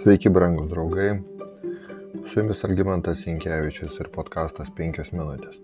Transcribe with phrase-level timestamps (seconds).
[0.00, 1.10] Sveiki, brangus draugai.
[2.26, 5.58] Su jumis Algymantas Inkevičius ir podkastas 5 minutės.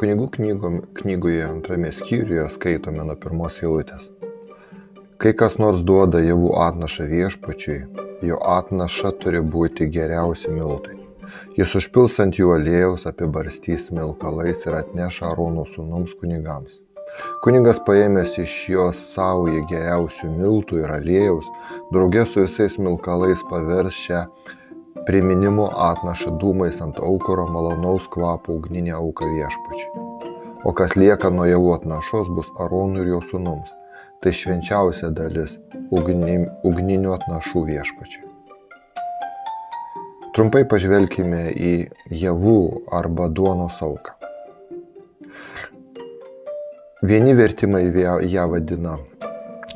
[0.00, 4.08] Kunigų knygom, knygoje antrame skyriuje skaitome nuo pirmos eilutės.
[5.20, 7.78] Kai kas nors duoda javų atnašą viešpačiui,
[8.30, 10.96] jo atnaša turi būti geriausi miltai.
[11.60, 16.80] Jis užpils ant jų aliejaus, apibarstys smilkalais ir atneša Arono sūnums kunigams
[17.44, 21.48] Kunigas paėmęs iš jos saują geriausių miltų ir aliejaus,
[21.94, 24.24] draugė su visais milkalais pavers šią
[25.08, 30.06] priminimo atnašą dūmais ant aukuro malonaus kvapo ugninę auką viešpačiui.
[30.68, 33.70] O kas lieka nuo javų atnašos bus Aronui ir jo sūnums.
[34.18, 35.54] Tai švenčiausia dalis
[35.94, 38.24] ugnim, ugninių atnašų viešpačiui.
[40.34, 41.74] Trumpai pažvelkime į
[42.24, 42.58] javų
[43.00, 44.18] arba duonos auką.
[47.02, 47.92] Vieni vertimai
[48.26, 48.96] ją vadina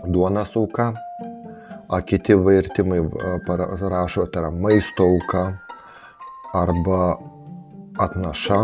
[0.04, 0.92] duonos auka,
[1.88, 2.98] o kiti vertimai
[3.90, 5.42] rašo, tai yra maisto auka
[6.52, 7.18] arba
[7.98, 8.60] atnaša.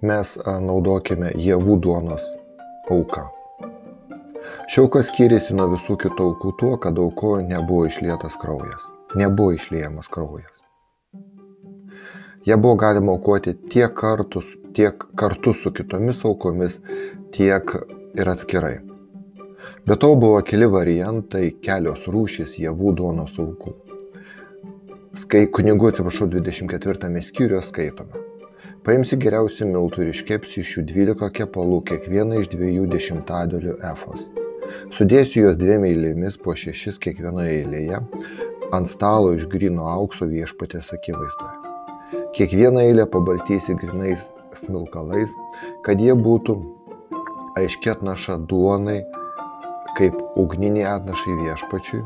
[0.00, 0.32] Mes
[0.64, 2.24] naudokime javų duonos
[2.88, 3.28] auką.
[4.72, 8.80] Šiauka skiriasi nuo visų kitų aukų tuo, kad aukoje nebuvo išlietas kraujas.
[9.14, 10.65] Nebuvo išliejamas kraujas.
[12.46, 16.76] Ją buvo galima aukoti tiek, kartus, tiek kartu su kitomis aukomis,
[17.34, 17.72] tiek
[18.14, 18.76] ir atskirai.
[19.86, 23.74] Be to buvo keli variantai, kelios rūšys javų duonos aukų.
[25.18, 28.22] Skai kunigų atsiprašau 24 skyriuje skaitome.
[28.86, 34.28] Paimsi geriausių miltų ir iškepsi iš jų 12 kepalų, kiekvieną iš dviejų dešimtadalių efos.
[34.94, 38.04] Sudėsiu juos dviem eilėmis po šešis kiekvienoje eilėje
[38.74, 41.55] ant stalo iš grino aukso viešpatės akivaizdoje.
[42.36, 44.20] Kiekvieną eilę pabarstysi grinais
[44.60, 45.30] smilkalais,
[45.84, 46.54] kad jie būtų
[47.56, 48.98] aiški atnaša duonai,
[49.96, 52.02] kaip ugniniai atnašai viešpačiui.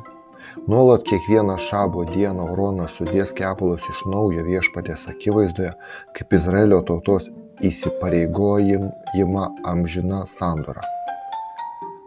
[0.70, 5.72] Nuolat kiekvieną šabo dieną Oronas sudės kepalus iš naujo viešpatės akivaizdoje,
[6.15, 7.26] kaip Izraelio tautos
[7.66, 10.84] įsipareigojimą amžina sandora.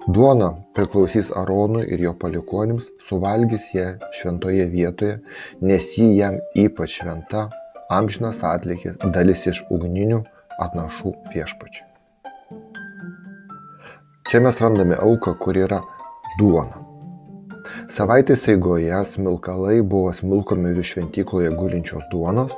[0.07, 5.19] Duona priklausys Aronui ir jo palikonims, suvalgys ją šventoje vietoje,
[5.59, 7.49] nes ji jam ypač šventa,
[7.89, 10.21] amžinas atlikis, dalis iš ugninių
[10.63, 11.89] atnašų viešpačiui.
[14.29, 15.81] Čia mes randame auką, kur yra
[16.39, 16.79] duona.
[17.91, 22.55] Savaitės eigoje smilkalai buvo smilkomi virš šventykloje gulinčios duonos,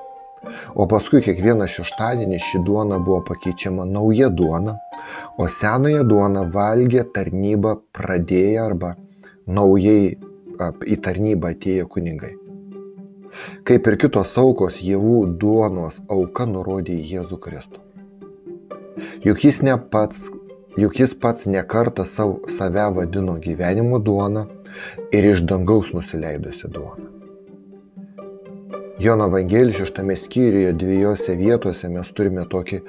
[0.78, 4.78] o paskui kiekvieną šeštadienį ši duona buvo pakeičiama nauja duona,
[5.42, 8.96] o senąją duoną valgė tarnybą pradėję arba
[9.48, 10.16] naujai
[10.96, 12.36] į tarnybą atėję kunigai.
[13.68, 17.82] Kaip ir kitos aukos, javų duonos auka nurodė į Jėzų Kristų.
[19.26, 20.30] Juk jis ne pats
[20.78, 24.46] juk jis pats nekartą save vadino gyvenimo duona
[25.12, 27.12] ir iš dangaus nusileidusi duona.
[29.00, 32.80] Jono Evangelijos šeštame skyriuje dviejose vietose mes turime tokį,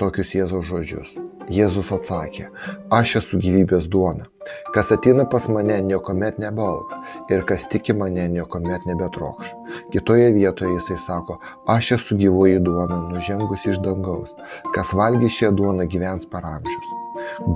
[0.00, 1.14] tokius Jėzaus žodžius.
[1.52, 2.48] Jėzus atsakė,
[2.92, 4.26] aš esu gyvybės duona.
[4.74, 6.96] Kas ateina pas mane, niekuomet nebalks
[7.32, 9.52] ir kas tiki mane, niekuomet nebetrokš.
[9.92, 11.38] Kitoje vietoje jisai sako,
[11.76, 14.34] aš esu gyvoji duona, nužengus iš dangaus.
[14.76, 16.92] Kas valgys šią duoną gyvens per amžius.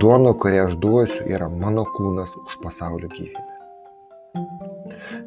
[0.01, 4.78] Duona, kurią aš duosiu, yra mano kūnas už pasaulio gyvybę.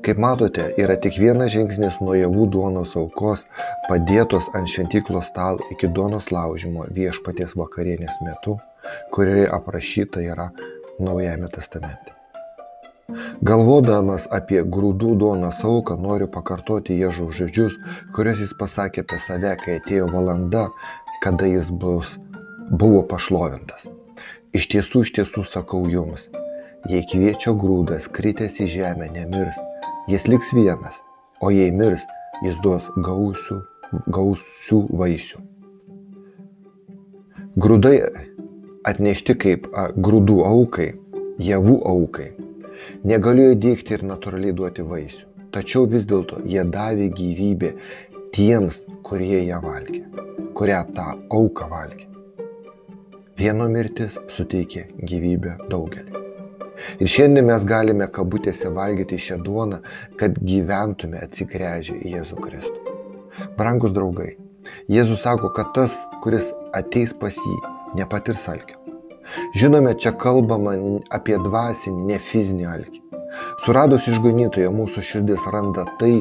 [0.07, 3.45] Kaip matote, yra tik vienas žingsnis nuo javų duonos aukos,
[3.89, 8.59] padėtos ant šventyklos stalo iki duonos laužimo viešpaties vakarienės metu,
[9.15, 10.51] kuri aprašyta yra
[11.03, 12.13] Naujajame testamente.
[13.45, 17.79] Galvodamas apie grūdų duonos auką, noriu pakartoti Jėžų žodžius,
[18.17, 20.69] kuriuos jis pasakė apie save, kai atėjo valanda,
[21.25, 22.15] kada jis bus,
[22.71, 23.89] buvo pašlovintas.
[24.57, 26.29] Iš tiesų, iš tiesų sakau jums,
[26.91, 29.59] jei kviečio grūdas kritęs į žemę nemirs,
[30.11, 30.99] jis liks vienas,
[31.43, 32.05] o jei mirs,
[32.43, 33.61] jis duos gausių,
[34.11, 35.43] gausių vaisių.
[37.63, 37.97] Grūdai
[38.89, 40.93] atnešti kaip a, grūdų aukai,
[41.43, 42.31] javų aukai,
[43.05, 45.29] negalėjo dėkti ir natūraliai duoti vaisių.
[45.53, 47.75] Tačiau vis dėlto jie davė gyvybę
[48.33, 50.01] tiems, kurie ją valgė,
[50.57, 52.09] kurią tą auką valgė.
[53.37, 56.22] Vieno mirtis suteikė gyvybę daugeliu.
[57.01, 59.81] Ir šiandien mes galime kabutėse valgyti šią duoną,
[60.21, 62.97] kad gyventume atsigręžę į Jėzų Kristų.
[63.59, 64.37] Brangus draugai,
[64.93, 67.57] Jėzus sako, kad tas, kuris ateis pas jį,
[67.99, 68.79] nepatirs alkio.
[69.57, 70.75] Žinome, čia kalbama
[71.15, 73.03] apie dvasinį, ne fizinį alkį.
[73.65, 76.15] Suradus išganytoje mūsų širdis randa tai,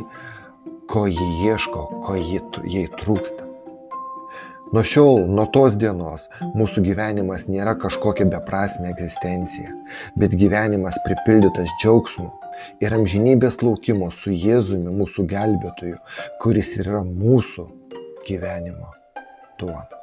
[0.91, 3.50] ko jį ieško, ko jai trūksta.
[4.71, 9.73] Nuo šiol, nuo tos dienos, mūsų gyvenimas nėra kažkokia beprasme egzistencija,
[10.15, 12.29] bet gyvenimas pripildytas džiaugsmu,
[12.79, 15.99] ir amžinybės laukimo su Jėzumi, mūsų gelbėtoju,
[16.39, 17.67] kuris yra mūsų
[18.29, 18.93] gyvenimo
[19.59, 20.00] duona.